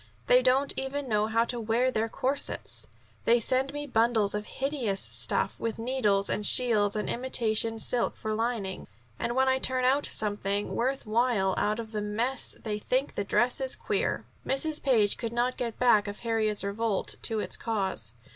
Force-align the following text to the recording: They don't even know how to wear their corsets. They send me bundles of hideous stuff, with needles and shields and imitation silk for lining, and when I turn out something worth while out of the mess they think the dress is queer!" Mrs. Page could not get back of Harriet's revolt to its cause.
They 0.25 0.41
don't 0.41 0.73
even 0.77 1.07
know 1.07 1.27
how 1.27 1.45
to 1.45 1.59
wear 1.59 1.91
their 1.91 2.09
corsets. 2.09 2.87
They 3.25 3.39
send 3.39 3.71
me 3.71 3.85
bundles 3.85 4.33
of 4.33 4.47
hideous 4.47 4.99
stuff, 4.99 5.59
with 5.59 5.77
needles 5.77 6.27
and 6.27 6.43
shields 6.43 6.95
and 6.95 7.07
imitation 7.07 7.79
silk 7.79 8.17
for 8.17 8.33
lining, 8.33 8.87
and 9.19 9.35
when 9.35 9.47
I 9.47 9.59
turn 9.59 9.83
out 9.85 10.07
something 10.07 10.73
worth 10.73 11.05
while 11.05 11.53
out 11.55 11.79
of 11.79 11.91
the 11.91 12.01
mess 12.01 12.55
they 12.63 12.79
think 12.79 13.13
the 13.13 13.23
dress 13.23 13.61
is 13.61 13.75
queer!" 13.75 14.25
Mrs. 14.43 14.81
Page 14.81 15.17
could 15.17 15.33
not 15.33 15.55
get 15.55 15.77
back 15.77 16.07
of 16.07 16.21
Harriet's 16.21 16.63
revolt 16.63 17.13
to 17.21 17.39
its 17.39 17.55
cause. 17.55 18.13